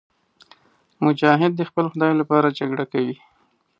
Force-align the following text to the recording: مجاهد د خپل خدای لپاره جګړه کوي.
مجاهد 1.05 1.51
د 1.55 1.61
خپل 1.69 1.85
خدای 1.91 2.13
لپاره 2.21 2.55
جګړه 2.59 2.85
کوي. 2.93 3.17